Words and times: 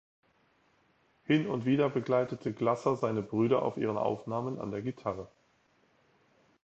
Hin 1.25 1.45
und 1.45 1.65
wieder 1.65 1.87
begleitete 1.87 2.53
Glasser 2.53 2.95
seine 2.95 3.21
Brüder 3.21 3.61
auf 3.61 3.77
ihren 3.77 3.99
Aufnahmen 3.99 4.57
an 4.59 4.71
der 4.71 4.81
Gitarre. 4.81 5.27